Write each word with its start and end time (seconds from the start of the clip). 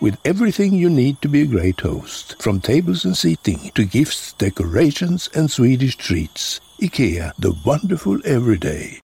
with 0.00 0.16
everything 0.24 0.74
you 0.74 0.90
need 0.90 1.20
to 1.20 1.28
be 1.28 1.42
a 1.42 1.46
great 1.46 1.80
host, 1.80 2.36
from 2.40 2.60
tables 2.60 3.04
and 3.04 3.16
seating 3.16 3.70
to 3.74 3.84
gifts, 3.84 4.32
decorations 4.34 5.28
and 5.34 5.50
Swedish 5.50 5.96
treats. 5.96 6.60
IKEA, 6.80 7.32
the 7.38 7.54
wonderful 7.64 8.18
everyday. 8.24 9.00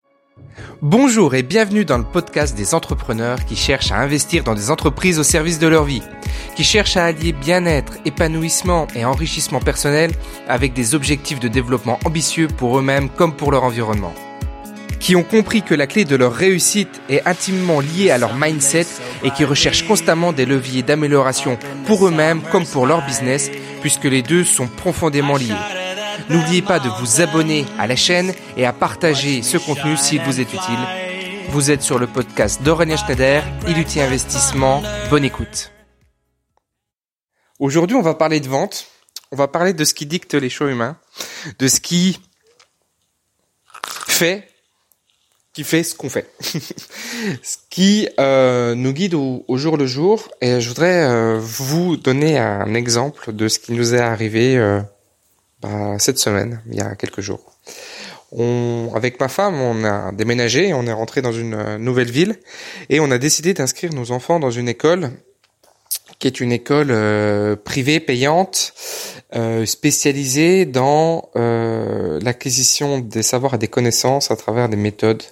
Bonjour 0.83 1.35
et 1.35 1.43
bienvenue 1.43 1.85
dans 1.85 1.99
le 1.99 2.05
podcast 2.05 2.57
des 2.57 2.75
entrepreneurs 2.75 3.45
qui 3.45 3.57
cherchent 3.57 3.93
à 3.93 3.99
investir 3.99 4.45
dans 4.45 4.55
des 4.55 4.71
entreprises 4.71 5.19
au 5.19 5.23
service 5.23 5.59
de 5.59 5.67
leur 5.67 5.85
vie, 5.85 6.03
qui 6.57 6.65
cherchent 6.65 6.97
à 6.97 7.07
allier 7.07 7.33
bien-être, 7.33 7.95
épanouissement 8.05 8.87
et 8.95 9.05
enrichissement 9.05 9.61
personnel 9.61 10.13
avec 10.49 10.73
des 10.73 10.95
objectifs 10.95 11.41
de 11.41 11.49
développement 11.49 11.99
ambitieux 12.05 12.49
pour 12.49 12.79
eux-mêmes 12.79 13.09
comme 13.09 13.35
pour 13.35 13.53
leur 13.53 13.65
environnement 13.65 14.15
qui 15.03 15.17
ont 15.17 15.25
compris 15.25 15.63
que 15.63 15.75
la 15.75 15.89
clé 15.89 16.05
de 16.05 16.15
leur 16.15 16.33
réussite 16.33 17.03
est 17.09 17.27
intimement 17.27 17.81
liée 17.81 18.13
à 18.13 18.19
leur 18.19 18.37
mindset 18.37 18.87
et 19.25 19.33
qui 19.33 19.45
recherchent 19.45 19.87
constamment 19.87 20.33
des 20.33 20.47
leviers 20.47 20.85
d'amélioration 20.85 21.59
pour 21.87 22.07
eux-mêmes 22.07 22.41
comme 22.53 22.65
pour 22.65 22.87
leur 22.87 23.05
business, 23.05 23.51
puisque 23.81 24.05
les 24.05 24.23
deux 24.23 24.45
sont 24.45 24.69
profondément 24.69 25.37
liés. 25.37 25.57
N'oubliez 26.29 26.63
pas 26.63 26.79
de 26.79 26.89
vous 26.89 27.21
abonner 27.21 27.67
à 27.81 27.89
la 27.89 27.97
chaîne 27.97 28.33
et 28.57 28.65
à 28.65 28.73
partager 28.73 29.43
ce 29.43 29.59
contenu 29.59 29.97
s'il 29.97 30.23
vous 30.23 30.39
est 30.39 30.55
utile. 30.55 30.79
Vous 31.49 31.73
êtes 31.73 31.83
sur 31.83 31.99
le 31.99 32.07
podcast 32.07 32.63
d'Aurélien 32.63 32.97
Schneider, 32.97 33.43
Iluti 33.67 34.01
Investissement. 34.01 34.85
Bonne 35.11 35.25
écoute. 35.25 35.73
Aujourd'hui, 37.59 37.97
on 37.97 38.03
va 38.03 38.15
parler 38.15 38.39
de 38.39 38.49
vente. 38.49 38.87
On 39.33 39.37
va 39.37 39.49
parler 39.49 39.73
de 39.73 39.85
ce 39.85 39.95
qui 39.95 40.07
dicte 40.07 40.35
les 40.35 40.49
choix 40.49 40.71
humains, 40.71 40.97
de 41.59 41.67
ce 41.67 41.81
qui 41.81 42.21
fait 44.07 44.52
qui 45.53 45.65
fait 45.65 45.83
ce 45.83 45.95
qu'on 45.95 46.09
fait, 46.09 46.27
ce 46.41 47.57
qui 47.69 48.09
euh, 48.19 48.75
nous 48.75 48.93
guide 48.93 49.15
au, 49.15 49.45
jour 49.57 49.77
le 49.77 49.87
jour. 49.87 50.31
Et 50.41 50.61
je 50.61 50.69
voudrais 50.69 51.05
euh, 51.05 51.39
vous 51.41 51.97
donner 51.97 52.39
un 52.39 52.75
exemple 52.75 53.33
de 53.33 53.49
ce 53.49 53.59
qui 53.59 53.73
nous 53.73 53.95
est 53.95 54.01
arrivé 54.01 54.57
euh, 54.57 54.81
bah, 55.61 55.97
cette 55.99 56.19
semaine, 56.19 56.63
il 56.71 56.77
y 56.77 56.81
a 56.81 56.95
quelques 56.95 57.21
jours. 57.21 57.53
On, 58.35 58.91
avec 58.95 59.21
ma 59.21 59.29
femme, 59.29 59.61
on 59.61 59.85
a 59.85 60.11
déménagé, 60.13 60.73
on 60.73 60.87
est 60.87 60.93
rentré 60.93 61.21
dans 61.21 61.33
une 61.33 61.77
nouvelle 61.77 62.11
ville 62.11 62.37
et 62.89 62.99
on 62.99 63.11
a 63.11 63.19
décidé 63.19 63.53
d'inscrire 63.53 63.93
nos 63.93 64.11
enfants 64.11 64.41
dans 64.41 64.51
une 64.51 64.71
école 64.71 65.11
qui 66.19 66.29
est 66.29 66.41
une 66.41 66.51
école 66.51 66.97
privée 67.63 68.01
payante 68.01 68.73
spécialisée 69.67 70.65
dans 70.65 71.29
l'acquisition 71.35 73.01
des 73.01 73.23
savoirs 73.23 73.55
et 73.55 73.59
des 73.59 73.69
connaissances 73.69 74.31
à 74.31 74.37
travers 74.37 74.71
des 74.71 74.79
méthodes 74.79 75.25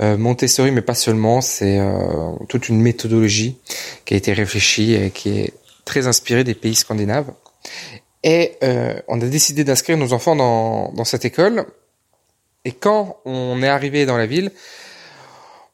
euh, 0.00 0.16
Montessori, 0.16 0.70
mais 0.70 0.82
pas 0.82 0.94
seulement, 0.94 1.40
c'est 1.40 1.78
euh, 1.78 2.32
toute 2.48 2.68
une 2.68 2.80
méthodologie 2.80 3.58
qui 4.04 4.14
a 4.14 4.16
été 4.16 4.32
réfléchie 4.32 4.94
et 4.94 5.10
qui 5.10 5.38
est 5.38 5.52
très 5.84 6.06
inspirée 6.06 6.44
des 6.44 6.54
pays 6.54 6.74
scandinaves. 6.74 7.32
Et 8.22 8.56
euh, 8.62 8.98
on 9.08 9.20
a 9.20 9.26
décidé 9.26 9.64
d'inscrire 9.64 9.96
nos 9.96 10.12
enfants 10.12 10.34
dans, 10.34 10.92
dans 10.92 11.04
cette 11.04 11.24
école. 11.24 11.66
Et 12.64 12.72
quand 12.72 13.18
on 13.24 13.62
est 13.62 13.68
arrivé 13.68 14.06
dans 14.06 14.16
la 14.16 14.26
ville, 14.26 14.50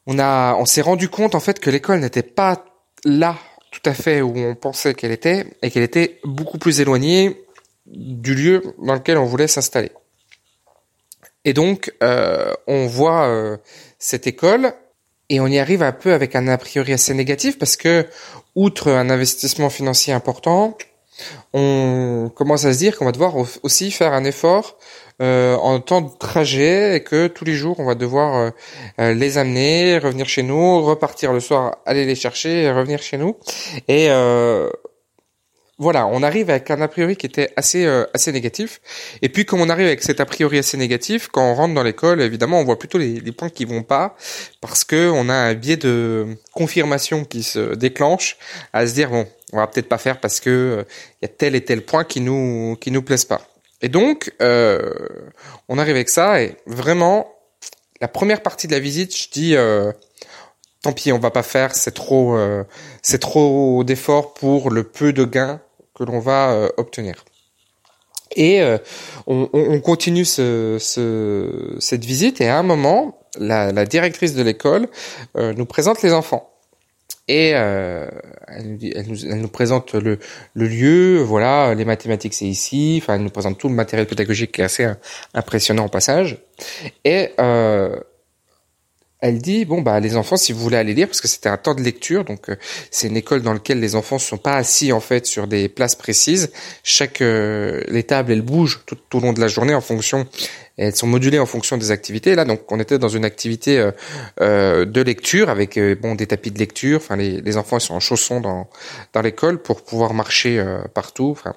on 0.05 0.19
a, 0.19 0.55
on 0.55 0.65
s'est 0.65 0.81
rendu 0.81 1.09
compte 1.09 1.35
en 1.35 1.39
fait 1.39 1.59
que 1.59 1.69
l'école 1.69 1.99
n'était 1.99 2.23
pas 2.23 2.65
là 3.05 3.37
tout 3.71 3.89
à 3.89 3.93
fait 3.93 4.21
où 4.21 4.37
on 4.37 4.55
pensait 4.55 4.93
qu'elle 4.93 5.11
était 5.11 5.45
et 5.61 5.71
qu'elle 5.71 5.83
était 5.83 6.19
beaucoup 6.25 6.57
plus 6.57 6.81
éloignée 6.81 7.41
du 7.85 8.35
lieu 8.35 8.61
dans 8.79 8.93
lequel 8.93 9.17
on 9.17 9.25
voulait 9.25 9.47
s'installer. 9.47 9.91
Et 11.45 11.53
donc, 11.53 11.93
euh, 12.03 12.53
on 12.67 12.85
voit 12.85 13.27
euh, 13.27 13.57
cette 14.01 14.27
école 14.27 14.73
et 15.29 15.39
on 15.39 15.47
y 15.47 15.59
arrive 15.59 15.83
un 15.83 15.93
peu 15.93 16.11
avec 16.11 16.35
un 16.35 16.47
a 16.49 16.57
priori 16.57 16.91
assez 16.91 17.13
négatif 17.13 17.57
parce 17.57 17.77
que, 17.77 18.05
outre 18.55 18.91
un 18.91 19.09
investissement 19.09 19.69
financier 19.69 20.11
important, 20.11 20.77
on 21.53 22.29
commence 22.35 22.65
à 22.65 22.73
se 22.73 22.79
dire 22.79 22.97
qu'on 22.97 23.05
va 23.05 23.11
devoir 23.13 23.35
aussi 23.63 23.91
faire 23.91 24.11
un 24.11 24.25
effort 24.25 24.77
euh, 25.21 25.55
en 25.55 25.79
temps 25.79 26.01
de 26.01 26.09
trajet 26.17 26.97
et 26.97 27.03
que 27.03 27.27
tous 27.27 27.45
les 27.45 27.53
jours 27.53 27.79
on 27.79 27.85
va 27.85 27.95
devoir 27.95 28.51
les 28.97 29.37
amener, 29.37 29.99
revenir 29.99 30.27
chez 30.27 30.43
nous, 30.43 30.81
repartir 30.81 31.31
le 31.31 31.39
soir, 31.39 31.77
aller 31.85 32.05
les 32.05 32.15
chercher 32.15 32.63
et 32.63 32.71
revenir 32.71 33.01
chez 33.01 33.17
nous. 33.17 33.37
Et 33.87 34.09
voilà, 35.81 36.05
on 36.05 36.21
arrive 36.21 36.51
avec 36.51 36.69
un 36.69 36.79
a 36.79 36.87
priori 36.87 37.15
qui 37.15 37.25
était 37.25 37.51
assez 37.55 37.85
euh, 37.85 38.05
assez 38.13 38.31
négatif. 38.31 38.81
Et 39.23 39.29
puis 39.29 39.45
comme 39.45 39.61
on 39.61 39.69
arrive 39.69 39.87
avec 39.87 40.03
cet 40.03 40.19
a 40.19 40.27
priori 40.27 40.59
assez 40.59 40.77
négatif, 40.77 41.27
quand 41.27 41.41
on 41.41 41.55
rentre 41.55 41.73
dans 41.73 41.81
l'école, 41.81 42.21
évidemment, 42.21 42.59
on 42.59 42.63
voit 42.63 42.77
plutôt 42.77 42.99
les, 42.99 43.19
les, 43.19 43.31
points 43.31 43.49
qui 43.49 43.65
vont 43.65 43.81
pas 43.81 44.15
parce 44.61 44.83
que 44.83 45.09
on 45.09 45.27
a 45.27 45.33
un 45.33 45.55
biais 45.55 45.77
de 45.77 46.37
confirmation 46.53 47.25
qui 47.25 47.41
se 47.41 47.73
déclenche 47.73 48.37
à 48.73 48.85
se 48.85 48.93
dire 48.93 49.09
bon, 49.09 49.25
on 49.53 49.57
va 49.57 49.65
peut-être 49.65 49.89
pas 49.89 49.97
faire 49.97 50.19
parce 50.19 50.39
que 50.39 50.49
il 50.77 50.79
euh, 50.81 50.83
y 51.23 51.25
a 51.25 51.29
tel 51.29 51.55
et 51.55 51.65
tel 51.65 51.81
point 51.81 52.03
qui 52.03 52.21
nous 52.21 52.77
qui 52.79 52.91
nous 52.91 53.01
plaisent 53.01 53.25
pas. 53.25 53.41
Et 53.81 53.89
donc 53.89 54.31
euh, 54.39 54.93
on 55.67 55.79
arrive 55.79 55.95
avec 55.95 56.09
ça 56.09 56.43
et 56.43 56.57
vraiment 56.67 57.33
la 58.01 58.07
première 58.07 58.43
partie 58.43 58.67
de 58.67 58.73
la 58.73 58.79
visite, 58.79 59.17
je 59.17 59.29
dis 59.31 59.55
tant 60.83 60.93
pis, 60.93 61.11
on 61.11 61.17
va 61.17 61.31
pas 61.31 61.43
faire, 61.43 61.73
c'est 61.73 61.93
trop, 61.93 62.37
c'est 63.01 63.19
trop 63.19 63.83
d'efforts 63.83 64.35
pour 64.35 64.71
le 64.71 64.83
peu 64.83 65.13
de 65.13 65.23
gains 65.25 65.59
que 66.05 66.11
l'on 66.11 66.19
va 66.19 66.51
euh, 66.51 66.69
obtenir. 66.77 67.25
Et 68.35 68.61
euh, 68.61 68.77
on, 69.27 69.49
on, 69.53 69.79
continue 69.81 70.25
ce, 70.25 70.77
ce, 70.79 71.75
cette 71.79 72.05
visite 72.05 72.39
et 72.39 72.47
à 72.47 72.57
un 72.57 72.63
moment, 72.63 73.19
la, 73.37 73.71
la 73.71 73.85
directrice 73.85 74.35
de 74.35 74.41
l'école 74.41 74.87
euh, 75.37 75.53
nous 75.53 75.65
présente 75.65 76.01
les 76.01 76.13
enfants. 76.13 76.47
Et 77.27 77.51
euh, 77.55 78.09
elle, 78.47 78.77
elle, 78.95 79.07
nous, 79.07 79.25
elle, 79.25 79.41
nous, 79.41 79.47
présente 79.47 79.93
le, 79.93 80.17
le, 80.53 80.67
lieu, 80.67 81.21
voilà, 81.21 81.75
les 81.75 81.85
mathématiques 81.85 82.33
c'est 82.33 82.45
ici, 82.45 82.99
enfin 83.01 83.15
elle 83.15 83.23
nous 83.23 83.29
présente 83.29 83.57
tout 83.57 83.69
le 83.69 83.75
matériel 83.75 84.07
pédagogique 84.07 84.53
qui 84.53 84.61
est 84.61 84.65
assez 84.65 84.87
impressionnant 85.33 85.85
au 85.85 85.89
passage. 85.89 86.39
Et 87.03 87.31
euh, 87.39 87.99
elle 89.21 89.37
dit 89.37 89.65
bon 89.65 89.81
bah 89.81 89.99
les 89.99 90.17
enfants 90.17 90.35
si 90.35 90.51
vous 90.51 90.59
voulez 90.59 90.77
aller 90.77 90.95
lire 90.95 91.07
parce 91.07 91.21
que 91.21 91.27
c'était 91.27 91.47
un 91.47 91.57
temps 91.57 91.75
de 91.75 91.81
lecture 91.81 92.25
donc 92.25 92.49
euh, 92.49 92.55
c'est 92.89 93.07
une 93.07 93.15
école 93.15 93.43
dans 93.43 93.53
laquelle 93.53 93.79
les 93.79 93.95
enfants 93.95 94.17
sont 94.17 94.37
pas 94.37 94.55
assis 94.55 94.91
en 94.91 94.99
fait 94.99 95.27
sur 95.27 95.47
des 95.47 95.69
places 95.69 95.95
précises. 95.95 96.51
Chaque 96.83 97.21
euh, 97.21 97.83
les 97.87 98.03
tables 98.03 98.31
elles 98.31 98.41
bougent 98.41 98.81
tout, 98.87 98.97
au 99.13 99.19
long 99.19 99.31
de 99.31 99.39
la 99.39 99.47
journée 99.47 99.75
en 99.75 99.81
fonction 99.81 100.27
elles 100.77 100.95
sont 100.95 101.05
modulées 101.05 101.37
en 101.37 101.45
fonction 101.45 101.77
des 101.77 101.91
activités. 101.91 102.33
Là 102.33 102.45
donc 102.45 102.71
on 102.71 102.79
était 102.79 102.97
dans 102.97 103.09
une 103.09 103.23
activité 103.23 103.91
euh, 104.41 104.85
de 104.85 105.01
lecture 105.01 105.49
avec 105.49 105.79
bon 106.01 106.15
des 106.15 106.25
tapis 106.25 106.49
de 106.49 106.57
lecture. 106.57 106.97
Enfin 106.97 107.15
les, 107.15 107.41
les 107.41 107.57
enfants 107.57 107.77
ils 107.77 107.81
sont 107.81 107.93
en 107.93 107.99
chaussons 107.99 108.41
dans 108.41 108.67
dans 109.13 109.21
l'école 109.21 109.61
pour 109.61 109.83
pouvoir 109.83 110.15
marcher 110.15 110.63
partout. 110.95 111.29
Enfin 111.31 111.53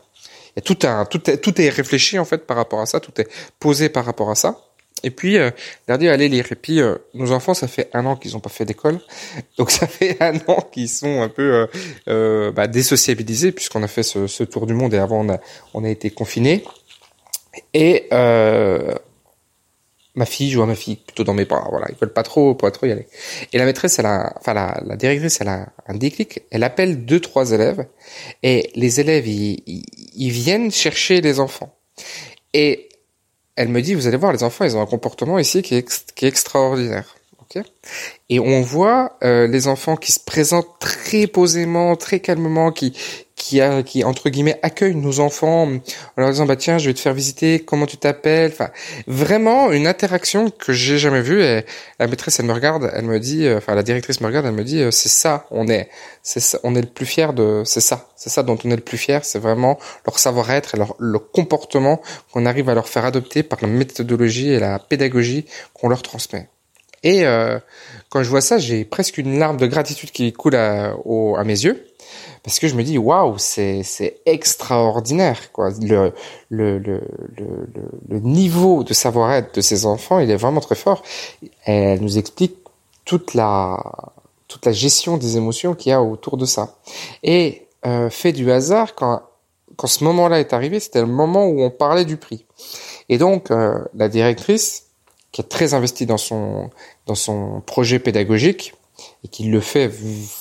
tout 0.65 0.79
un 0.83 1.07
tout 1.07 1.31
est, 1.31 1.39
tout 1.39 1.59
est 1.61 1.71
réfléchi 1.71 2.19
en 2.19 2.27
fait 2.27 2.47
par 2.47 2.59
rapport 2.59 2.81
à 2.81 2.87
ça. 2.87 3.01
Tout 3.01 3.19
est 3.19 3.29
posé 3.59 3.89
par 3.89 4.05
rapport 4.05 4.31
à 4.31 4.35
ça 4.35 4.59
et 5.05 5.11
puis, 5.11 5.37
euh, 5.37 5.51
leur 5.87 6.01
allez 6.01 6.29
lire. 6.29 6.47
Et 6.51 6.55
puis, 6.55 6.81
euh, 6.81 6.97
nos 7.13 7.31
enfants, 7.31 7.53
ça 7.53 7.69
fait 7.69 7.91
un 7.93 8.07
an 8.07 8.17
qu'ils 8.17 8.33
n'ont 8.33 8.41
pas 8.41 8.49
fait 8.49 8.65
d'école. 8.65 8.99
Donc, 9.59 9.71
ça 9.71 9.87
fait 9.87 10.17
un 10.21 10.37
an 10.49 10.67
qu'ils 10.73 10.89
sont 10.89 11.21
un 11.21 11.29
peu 11.29 11.43
euh, 11.43 11.67
euh 12.09 12.53
bah, 12.53 12.67
désociabilisés, 12.67 13.53
puisqu'on 13.53 13.83
a 13.83 13.89
fait 13.89 14.03
ce, 14.03 14.27
ce, 14.27 14.43
tour 14.43 14.67
du 14.67 14.73
monde 14.73 14.95
et 14.95 14.99
avant, 14.99 15.21
on 15.21 15.29
a, 15.29 15.39
on 15.75 15.85
a 15.85 15.91
été 15.91 16.09
confinés. 16.11 16.65
Et 17.75 18.09
euh, 18.13 18.95
ma 20.15 20.25
fille, 20.25 20.51
je 20.51 20.57
vois 20.57 20.67
ma 20.67 20.75
fille 20.75 20.97
plutôt 20.97 21.23
dans 21.23 21.35
mes 21.35 21.45
bras. 21.45 21.67
Voilà, 21.69 21.87
ils 21.91 21.97
veulent 21.97 22.13
pas 22.13 22.23
trop, 22.23 22.55
pas 22.55 22.71
trop 22.71 22.87
y 22.87 22.93
aller. 22.93 23.07
Et 23.53 23.59
la 23.59 23.67
maîtresse, 23.67 23.99
elle 23.99 24.07
a, 24.07 24.33
enfin 24.41 24.55
la, 24.55 24.81
la 24.87 24.97
directrice, 24.97 25.39
elle 25.43 25.49
a 25.49 25.69
un 25.87 25.95
déclic. 25.97 26.41
Elle 26.51 26.65
appelle 26.65 27.05
deux, 27.05 27.21
trois 27.21 27.53
élèves, 27.53 27.87
et 28.43 28.71
les 28.75 29.01
élèves, 29.01 29.29
ils, 29.29 29.63
ils, 29.67 29.85
ils 30.15 30.31
viennent 30.31 30.71
chercher 30.71 31.21
les 31.21 31.41
enfants. 31.41 31.77
Et 32.55 32.89
elle 33.57 33.69
me 33.69 33.81
dit, 33.81 33.95
vous 33.95 34.07
allez 34.07 34.17
voir, 34.17 34.33
les 34.33 34.43
enfants, 34.43 34.65
ils 34.65 34.77
ont 34.77 34.83
un 34.83 34.87
comportement 34.87 35.39
ici 35.39 35.63
qui 35.63 35.75
est, 35.77 36.23
extraordinaire. 36.23 37.17
ok? 37.41 37.63
Et 38.29 38.41
on 38.41 38.63
voit 38.63 39.17
euh, 39.23 39.47
les 39.47 39.69
enfants 39.69 39.97
qui 39.97 40.13
se 40.13 40.21
présentent 40.21 40.79
très 40.81 41.27
posément, 41.27 41.97
très 41.97 42.21
calmement, 42.21 42.73
qui 42.73 42.95
qui 43.45 43.61
a 43.61 43.83
qui 43.83 44.05
entre 44.05 44.31
guillemets 44.31 44.59
accueillent 44.63 44.95
nos 44.95 45.21
enfants 45.21 45.69
en 45.69 45.81
leur 46.17 46.31
disant 46.31 46.47
bah 46.47 46.57
tiens 46.57 46.79
je 46.79 46.87
vais 46.89 46.95
te 46.95 47.01
faire 47.01 47.13
visiter 47.13 47.61
comment 47.61 47.85
tu 47.85 47.99
t'appelles? 47.99 48.51
Enfin 48.53 48.71
vraiment 49.07 49.71
une 49.71 49.87
interaction 49.87 50.49
que 50.49 50.73
j'ai 50.73 50.97
jamais 50.97 51.21
vue 51.21 51.43
et 51.43 51.67
la 51.99 52.07
maîtresse 52.07 52.41
elle 52.41 52.47
me 52.47 52.55
regarde 52.55 52.91
elle 52.95 53.05
me 53.05 53.21
dit 53.21 53.45
euh, 53.45 53.59
enfin 53.59 53.75
la 53.75 53.83
directrice 53.83 54.23
me 54.23 54.27
regarde 54.27 54.47
elle 54.47 54.53
me 54.53 54.65
dit 54.65 54.81
euh, 54.81 54.91
c'est 54.91 55.11
ça 55.11 55.47
on 55.51 55.69
est. 55.69 55.91
C'est 56.23 56.41
ça, 56.41 56.59
on 56.65 56.75
est 56.75 56.81
le 56.81 56.87
plus 56.87 57.05
fier 57.05 57.35
de 57.35 57.63
c'est 57.67 57.83
ça. 57.83 58.09
C'est 58.17 58.31
ça 58.31 58.43
dont 58.43 58.57
on 58.65 58.71
est 58.71 58.77
le 58.77 58.83
plus 58.83 58.97
fier 58.97 59.23
c'est 59.27 59.39
vraiment 59.39 59.79
leur 60.07 60.19
savoir-être 60.19 60.75
et 60.75 60.79
leur 60.79 60.97
le 60.99 61.19
comportement 61.19 62.01
qu'on 62.33 62.47
arrive 62.47 62.71
à 62.71 62.75
leur 62.75 62.89
faire 62.89 63.05
adopter 63.05 63.43
par 63.43 63.59
la 63.61 63.69
méthodologie 63.69 64.53
et 64.53 64.59
la 64.59 64.79
pédagogie 64.79 65.45
qu'on 65.75 65.91
leur 65.91 66.01
transmet. 66.01 66.49
Et 67.03 67.27
euh, 67.27 67.59
quand 68.09 68.23
je 68.23 68.31
vois 68.31 68.41
ça, 68.41 68.57
j'ai 68.57 68.87
presque 68.87 69.19
une 69.19 69.39
larme 69.39 69.59
de 69.59 69.67
gratitude 69.67 70.11
qui 70.11 70.33
coule 70.33 70.57
à, 70.57 70.95
à 70.95 71.45
mes 71.45 71.65
yeux, 71.65 71.85
parce 72.43 72.59
que 72.59 72.69
je 72.69 72.75
me 72.75 72.83
dis 72.83 72.99
waouh, 72.99 73.37
c'est 73.39 74.21
extraordinaire 74.27 75.53
quoi. 75.53 75.71
Le 75.81 76.13
le, 76.51 76.79
le 76.79 77.01
le 78.09 78.21
niveau 78.21 78.85
de 78.85 78.95
savoir-être 78.95 79.55
de 79.55 79.61
ces 79.61 79.87
enfants, 79.87 80.19
il 80.19 80.31
est 80.31 80.37
vraiment 80.37 80.61
très 80.61 80.75
fort. 80.75 81.03
Elle 81.65 82.01
nous 82.01 82.19
explique 82.19 82.57
toute 83.05 83.35
la 83.35 83.83
toute 84.49 84.67
la 84.67 84.73
gestion 84.73 85.17
des 85.17 85.37
émotions 85.37 85.75
qu'il 85.75 85.91
y 85.91 85.93
a 85.93 86.03
autour 86.03 86.37
de 86.37 86.47
ça. 86.47 86.77
Et 87.23 87.67
euh, 87.87 88.11
fait 88.11 88.33
du 88.33 88.51
hasard, 88.51 88.95
quand 88.95 89.23
quand 89.77 89.89
ce 89.89 90.05
moment-là 90.05 90.39
est 90.41 90.53
arrivé, 90.53 90.79
c'était 90.81 91.01
le 91.01 91.07
moment 91.07 91.47
où 91.47 91.63
on 91.63 91.71
parlait 91.71 92.05
du 92.05 92.17
prix. 92.17 92.45
Et 93.09 93.19
donc 93.19 93.51
euh, 93.51 93.79
la 93.95 94.09
directrice 94.09 94.87
qui 95.33 95.41
est 95.41 95.49
très 95.49 95.75
investi 95.75 96.07
dans 96.07 96.19
son 96.19 96.71
dans 97.07 97.17
son 97.17 97.61
projet 97.67 97.99
pédagogique 97.99 98.75
et 99.25 99.29
qui 99.29 99.45
le 99.45 99.61
fait 99.61 99.91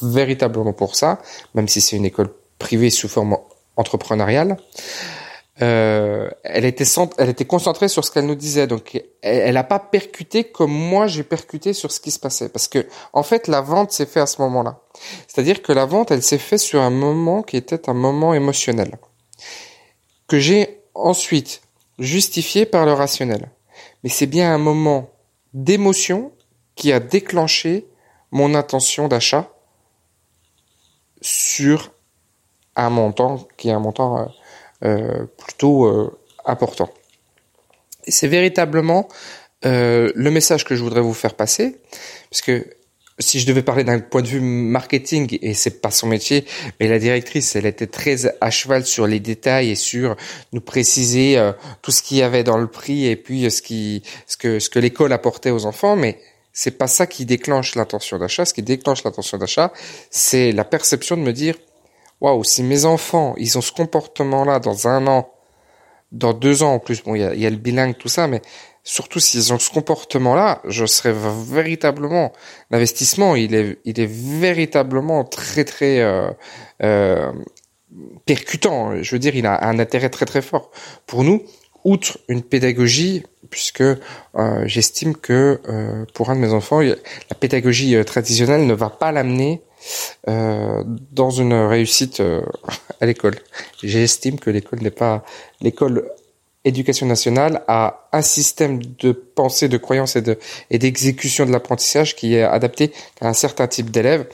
véritablement 0.01 0.73
pour 0.73 0.95
ça, 0.95 1.19
même 1.55 1.67
si 1.67 1.81
c'est 1.81 1.95
une 1.95 2.05
école 2.05 2.33
privée 2.59 2.89
sous 2.89 3.07
forme 3.07 3.37
entrepreneuriale. 3.77 4.57
Euh, 5.61 6.31
elle 6.43 6.65
était 6.65 6.85
elle 7.19 7.29
était 7.29 7.45
concentrée 7.45 7.87
sur 7.87 8.03
ce 8.03 8.09
qu'elle 8.09 8.25
nous 8.25 8.35
disait, 8.35 8.65
donc 8.65 9.03
elle 9.21 9.53
n'a 9.53 9.63
pas 9.63 9.77
percuté 9.77 10.45
comme 10.45 10.71
moi 10.71 11.05
j'ai 11.05 11.21
percuté 11.21 11.73
sur 11.73 11.91
ce 11.91 11.99
qui 11.99 12.09
se 12.09 12.17
passait, 12.17 12.49
parce 12.49 12.67
que 12.67 12.87
en 13.13 13.21
fait 13.21 13.47
la 13.47 13.61
vente 13.61 13.91
s'est 13.91 14.07
faite 14.07 14.23
à 14.23 14.25
ce 14.25 14.41
moment-là. 14.41 14.79
C'est-à-dire 15.27 15.61
que 15.61 15.71
la 15.71 15.85
vente, 15.85 16.09
elle 16.09 16.23
s'est 16.23 16.39
faite 16.39 16.59
sur 16.59 16.81
un 16.81 16.89
moment 16.89 17.43
qui 17.43 17.57
était 17.57 17.87
un 17.87 17.93
moment 17.93 18.33
émotionnel, 18.33 18.97
que 20.27 20.39
j'ai 20.39 20.81
ensuite 20.95 21.61
justifié 21.99 22.65
par 22.65 22.85
le 22.85 22.93
rationnel 22.93 23.49
mais 24.03 24.09
c'est 24.09 24.27
bien 24.27 24.53
un 24.53 24.57
moment 24.57 25.11
d'émotion 25.53 26.31
qui 26.75 26.91
a 26.91 26.99
déclenché 26.99 27.87
mon 28.33 28.55
intention 28.55 29.07
d'achat 29.07 29.47
sur 31.21 31.93
un 32.75 32.89
montant 32.89 33.47
qui 33.57 33.69
est 33.69 33.71
un 33.71 33.79
montant 33.79 34.19
euh, 34.19 34.25
euh, 34.83 35.25
plutôt 35.37 35.85
euh, 35.85 36.19
important. 36.43 36.91
C'est 38.05 38.27
véritablement 38.27 39.07
le 39.65 40.29
message 40.29 40.65
que 40.65 40.75
je 40.75 40.83
voudrais 40.83 40.99
vous 40.99 41.13
faire 41.13 41.35
passer, 41.35 41.77
parce 42.29 42.41
que 42.41 42.67
si 43.17 43.39
je 43.39 43.47
devais 43.47 43.61
parler 43.61 43.85
d'un 43.85 44.01
point 44.01 44.21
de 44.21 44.27
vue 44.27 44.41
marketing, 44.41 45.37
et 45.41 45.53
c'est 45.53 45.79
pas 45.79 45.89
son 45.89 46.07
métier, 46.07 46.43
mais 46.81 46.89
la 46.89 46.99
directrice, 46.99 47.55
elle 47.55 47.65
était 47.65 47.87
très 47.87 48.25
à 48.41 48.49
cheval 48.49 48.85
sur 48.85 49.07
les 49.07 49.21
détails 49.21 49.69
et 49.69 49.75
sur 49.75 50.17
nous 50.51 50.59
préciser 50.59 51.51
tout 51.81 51.91
ce 51.91 52.01
qu'il 52.01 52.17
y 52.17 52.23
avait 52.23 52.43
dans 52.43 52.57
le 52.57 52.67
prix 52.67 53.05
et 53.05 53.15
puis 53.15 53.49
ce 53.49 53.61
que, 54.37 54.59
ce 54.59 54.69
que 54.69 54.79
l'école 54.79 55.13
apportait 55.13 55.51
aux 55.51 55.65
enfants, 55.65 55.95
mais 55.95 56.19
c'est 56.53 56.77
pas 56.77 56.87
ça 56.87 57.07
qui 57.07 57.25
déclenche 57.25 57.75
l'intention 57.75 58.19
d'achat. 58.19 58.45
Ce 58.45 58.53
qui 58.53 58.61
déclenche 58.61 59.03
l'intention 59.03 59.37
d'achat, 59.37 59.73
c'est 60.11 60.51
la 60.51 60.63
perception 60.63 61.17
de 61.17 61.21
me 61.21 61.33
dire, 61.33 61.55
waouh, 62.21 62.43
si 62.43 62.63
mes 62.63 62.85
enfants, 62.85 63.33
ils 63.37 63.57
ont 63.57 63.61
ce 63.61 63.71
comportement-là 63.71 64.59
dans 64.59 64.87
un 64.87 65.07
an, 65.07 65.29
dans 66.11 66.33
deux 66.33 66.61
ans 66.61 66.75
en 66.75 66.79
plus, 66.79 67.01
bon, 67.03 67.15
il 67.15 67.21
y 67.21 67.23
a, 67.23 67.33
y 67.33 67.45
a 67.47 67.49
le 67.49 67.57
bilingue, 67.57 67.97
tout 67.97 68.07
ça, 68.07 68.27
mais 68.27 68.41
surtout 68.83 69.19
s'ils 69.19 69.51
ont 69.51 69.59
ce 69.59 69.71
comportement-là, 69.71 70.61
je 70.65 70.85
serais 70.85 71.13
véritablement 71.13 72.31
l'investissement, 72.69 73.35
il 73.35 73.55
est, 73.55 73.79
il 73.85 73.99
est 73.99 74.09
véritablement 74.09 75.23
très 75.23 75.63
très 75.63 76.01
euh, 76.01 76.29
euh, 76.83 77.31
percutant. 78.25 79.01
Je 79.01 79.15
veux 79.15 79.19
dire, 79.19 79.35
il 79.35 79.45
a 79.45 79.65
un 79.65 79.79
intérêt 79.79 80.09
très 80.09 80.25
très 80.25 80.41
fort 80.41 80.69
pour 81.07 81.23
nous. 81.23 81.43
Outre 81.83 82.19
une 82.27 82.43
pédagogie, 82.43 83.23
puisque 83.53 83.81
euh, 83.81 83.95
j'estime 84.65 85.15
que 85.15 85.61
euh, 85.69 86.05
pour 86.15 86.31
un 86.31 86.35
de 86.35 86.39
mes 86.39 86.53
enfants, 86.53 86.81
la 86.81 87.35
pédagogie 87.39 87.95
euh, 87.95 88.03
traditionnelle 88.03 88.65
ne 88.65 88.73
va 88.73 88.89
pas 88.89 89.11
l'amener 89.11 89.61
dans 90.25 91.29
une 91.29 91.53
réussite 91.53 92.23
à 93.01 93.05
l'école. 93.05 93.35
J'estime 93.83 94.39
que 94.39 94.49
l'école 94.49 94.79
n'est 94.79 94.91
pas 94.91 95.25
l'école 95.59 96.09
éducation 96.63 97.05
nationale 97.05 97.63
a 97.67 98.07
un 98.13 98.21
système 98.21 98.79
de 98.99 99.11
pensée, 99.11 99.67
de 99.67 99.77
croyance 99.77 100.15
et 100.15 100.23
et 100.71 100.79
d'exécution 100.79 101.45
de 101.45 101.51
l'apprentissage 101.51 102.15
qui 102.15 102.35
est 102.35 102.43
adapté 102.43 102.93
à 103.19 103.27
un 103.27 103.33
certain 103.33 103.67
type 103.67 103.91
d'élèves. 103.91 104.25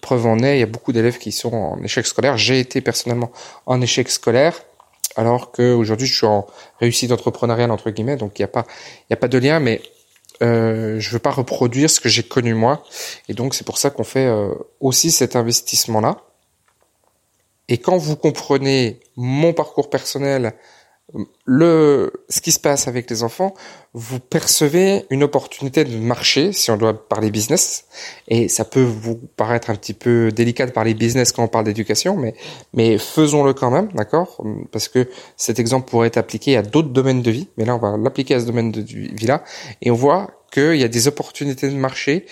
Preuve 0.00 0.26
en 0.26 0.40
est, 0.40 0.56
il 0.56 0.60
y 0.60 0.64
a 0.64 0.66
beaucoup 0.66 0.92
d'élèves 0.92 1.18
qui 1.18 1.30
sont 1.30 1.54
en 1.54 1.82
échec 1.84 2.04
scolaire. 2.04 2.36
J'ai 2.36 2.58
été 2.58 2.80
personnellement 2.80 3.30
en 3.66 3.80
échec 3.80 4.08
scolaire, 4.10 4.60
alors 5.18 5.50
qu'aujourd'hui 5.50 6.06
je 6.06 6.16
suis 6.16 6.26
en 6.26 6.46
réussite 6.80 7.10
entrepreneuriale 7.10 7.72
entre 7.72 7.90
guillemets, 7.90 8.16
donc 8.16 8.38
il 8.38 8.42
n'y 8.42 8.44
a 8.44 8.48
pas 8.48 8.64
a 9.10 9.16
pas 9.16 9.26
de 9.26 9.36
lien, 9.36 9.58
mais 9.58 9.82
euh, 10.42 11.00
je 11.00 11.10
veux 11.10 11.18
pas 11.18 11.32
reproduire 11.32 11.90
ce 11.90 11.98
que 11.98 12.08
j'ai 12.08 12.22
connu 12.22 12.54
moi, 12.54 12.84
et 13.28 13.34
donc 13.34 13.54
c'est 13.54 13.66
pour 13.66 13.78
ça 13.78 13.90
qu'on 13.90 14.04
fait 14.04 14.26
euh, 14.26 14.54
aussi 14.80 15.10
cet 15.10 15.34
investissement 15.34 16.00
là. 16.00 16.18
Et 17.68 17.78
quand 17.78 17.98
vous 17.98 18.16
comprenez 18.16 19.00
mon 19.16 19.52
parcours 19.52 19.90
personnel, 19.90 20.54
le, 21.46 22.12
ce 22.28 22.40
qui 22.40 22.52
se 22.52 22.60
passe 22.60 22.86
avec 22.86 23.08
les 23.08 23.22
enfants, 23.22 23.54
vous 23.94 24.20
percevez 24.20 25.06
une 25.08 25.22
opportunité 25.22 25.84
de 25.84 25.96
marché, 25.96 26.52
si 26.52 26.70
on 26.70 26.76
doit 26.76 27.08
parler 27.08 27.30
business, 27.30 27.86
et 28.28 28.48
ça 28.48 28.64
peut 28.64 28.82
vous 28.82 29.16
paraître 29.36 29.70
un 29.70 29.74
petit 29.74 29.94
peu 29.94 30.30
délicat 30.30 30.66
de 30.66 30.72
parler 30.72 30.92
business 30.92 31.32
quand 31.32 31.42
on 31.42 31.48
parle 31.48 31.64
d'éducation, 31.64 32.16
mais, 32.16 32.34
mais 32.74 32.98
faisons-le 32.98 33.54
quand 33.54 33.70
même, 33.70 33.88
d'accord? 33.94 34.44
Parce 34.70 34.88
que 34.88 35.08
cet 35.36 35.58
exemple 35.58 35.88
pourrait 35.88 36.08
être 36.08 36.18
appliqué 36.18 36.56
à 36.56 36.62
d'autres 36.62 36.90
domaines 36.90 37.22
de 37.22 37.30
vie, 37.30 37.48
mais 37.56 37.64
là 37.64 37.74
on 37.74 37.78
va 37.78 37.96
l'appliquer 37.96 38.34
à 38.34 38.40
ce 38.40 38.44
domaine 38.44 38.70
de 38.70 38.82
vie-là, 38.82 39.42
et 39.80 39.90
on 39.90 39.94
voit 39.94 40.30
qu'il 40.52 40.76
y 40.76 40.84
a 40.84 40.88
des 40.88 41.08
opportunités 41.08 41.68
de 41.68 41.76
marché 41.76 42.26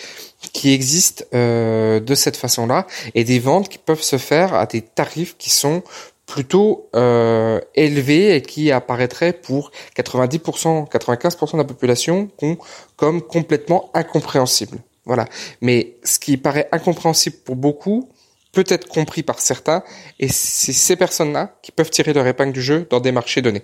qui 0.53 0.73
existent 0.73 1.25
euh, 1.35 2.01
de 2.01 2.15
cette 2.15 2.37
façon-là, 2.37 2.87
et 3.15 3.25
des 3.25 3.39
ventes 3.39 3.71
qui 3.71 3.79
peuvent 3.79 4.03
se 4.03 4.19
faire 4.19 4.53
à 4.55 4.67
des 4.67 4.83
tarifs 4.83 5.37
qui 5.39 5.51
sont 5.51 5.83
plutôt 6.27 6.91
euh, 6.95 7.61
élevé 7.75 8.35
et 8.35 8.43
qui 8.43 8.73
apparaîtrait 8.73 9.33
pour 9.33 9.71
90%, 9.97 10.91
95% 10.91 11.53
de 11.53 11.59
la 11.59 11.65
population 11.65 12.29
comme 12.97 13.23
complètement 13.23 13.91
incompréhensible. 13.95 14.79
Voilà. 15.05 15.27
Mais 15.61 15.97
ce 16.03 16.19
qui 16.19 16.37
paraît 16.37 16.69
incompréhensible 16.73 17.37
pour 17.45 17.55
beaucoup 17.55 18.11
peut 18.53 18.65
être 18.69 18.89
compris 18.89 19.23
par 19.23 19.39
certains 19.39 19.85
et 20.19 20.29
c'est 20.29 20.73
ces 20.73 20.97
personnes-là 20.97 21.57
qui 21.63 21.71
peuvent 21.73 21.91
tirer 21.91 22.13
leur 22.13 22.27
épingle 22.27 22.53
du 22.53 22.63
jeu 22.63 22.87
dans 22.91 23.01
des 23.01 23.13
marchés 23.13 23.41
donnés. 23.41 23.63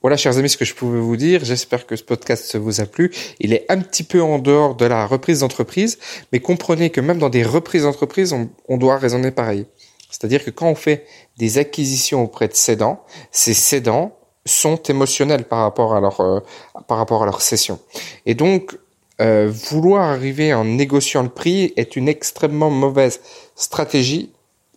Voilà, 0.00 0.16
chers 0.16 0.36
amis, 0.36 0.48
ce 0.48 0.56
que 0.56 0.64
je 0.64 0.74
pouvais 0.74 0.98
vous 0.98 1.16
dire. 1.16 1.44
J'espère 1.44 1.86
que 1.86 1.94
ce 1.94 2.02
podcast 2.02 2.56
vous 2.56 2.80
a 2.80 2.86
plu. 2.86 3.12
Il 3.38 3.52
est 3.52 3.64
un 3.68 3.78
petit 3.78 4.02
peu 4.02 4.20
en 4.20 4.40
dehors 4.40 4.74
de 4.74 4.84
la 4.84 5.06
reprise 5.06 5.40
d'entreprise, 5.40 5.98
mais 6.32 6.40
comprenez 6.40 6.90
que 6.90 7.00
même 7.00 7.18
dans 7.18 7.28
des 7.28 7.44
reprises 7.44 7.82
d'entreprise, 7.84 8.32
on, 8.32 8.50
on 8.68 8.78
doit 8.78 8.98
raisonner 8.98 9.30
pareil. 9.30 9.66
C'est-à-dire 10.12 10.44
que 10.44 10.50
quand 10.50 10.68
on 10.68 10.76
fait 10.76 11.04
des 11.38 11.58
acquisitions 11.58 12.22
auprès 12.22 12.46
de 12.46 12.54
cédants, 12.54 13.02
ces 13.32 13.54
cédants 13.54 14.12
sont 14.44 14.76
émotionnels 14.82 15.44
par 15.44 15.60
rapport 15.60 15.94
à 15.94 16.00
leur 16.00 16.20
euh, 16.20 16.40
par 16.86 16.98
rapport 16.98 17.22
à 17.22 17.26
leur 17.26 17.42
cession. 17.42 17.80
Et 18.26 18.34
donc 18.34 18.78
euh, 19.20 19.50
vouloir 19.70 20.02
arriver 20.02 20.52
en 20.52 20.64
négociant 20.64 21.22
le 21.22 21.28
prix 21.28 21.72
est 21.76 21.96
une 21.96 22.08
extrêmement 22.08 22.70
mauvaise 22.70 23.20
stratégie 23.56 24.32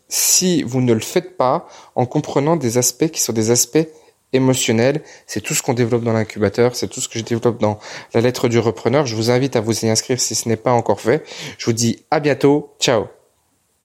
si 0.07 0.63
vous 0.63 0.81
ne 0.81 0.93
le 0.93 0.99
faites 0.99 1.35
pas 1.35 1.67
en 1.95 2.05
comprenant 2.05 2.55
des 2.55 2.77
aspects 2.77 3.07
qui 3.07 3.21
sont 3.21 3.33
des 3.33 3.49
aspects 3.49 3.87
émotionnels. 4.33 5.01
C'est 5.25 5.41
tout 5.41 5.53
ce 5.53 5.63
qu'on 5.63 5.73
développe 5.73 6.03
dans 6.03 6.13
l'incubateur, 6.13 6.75
c'est 6.75 6.87
tout 6.87 7.01
ce 7.01 7.09
que 7.09 7.17
je 7.19 7.23
développe 7.23 7.59
dans 7.59 7.79
la 8.13 8.21
lettre 8.21 8.47
du 8.47 8.59
repreneur. 8.59 9.05
Je 9.05 9.15
vous 9.15 9.31
invite 9.31 9.55
à 9.55 9.61
vous 9.61 9.85
y 9.85 9.89
inscrire 9.89 10.19
si 10.19 10.35
ce 10.35 10.47
n'est 10.47 10.57
pas 10.57 10.71
encore 10.71 11.01
fait. 11.01 11.23
Je 11.57 11.65
vous 11.65 11.73
dis 11.73 12.05
à 12.11 12.19
bientôt. 12.19 12.75
Ciao. 12.79 13.14